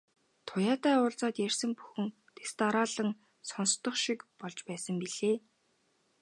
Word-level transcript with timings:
Туяатай 0.47 0.95
уулзаад 0.99 1.35
ярьсан 1.47 1.71
бүхэн 1.77 2.07
дэс 2.35 2.51
дараалан 2.59 3.09
сонстох 3.49 3.95
шиг 4.03 4.19
болж 4.39 4.59
байсан 4.67 4.95
билээ. 5.01 5.37